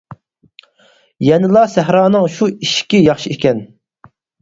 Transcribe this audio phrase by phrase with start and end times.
[1.27, 3.67] يەنىلا سەھرانىڭ شۇ ئىشىكى ياخشى ئىكەن.